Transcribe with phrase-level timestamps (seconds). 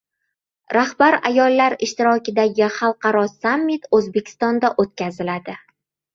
[0.77, 5.59] Rahbar ayollar ishtirokidagi xalqaro sammit O‘zbekistonda o‘tkaziladi